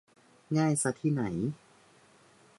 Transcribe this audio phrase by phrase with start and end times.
[0.57, 1.23] ง่ายซะที่ไหน